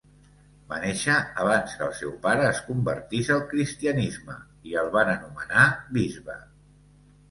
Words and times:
Va 0.69 0.79
néixer 0.85 1.17
abans 1.43 1.75
que 1.81 1.85
el 1.89 1.93
seu 1.99 2.15
pare 2.25 2.49
es 2.53 2.63
convertís 2.71 3.31
al 3.37 3.47
cristianisme 3.55 4.41
i 4.75 4.79
el 4.85 4.93
van 5.01 5.17
anomenar 5.17 5.73
bisbe. 6.03 6.45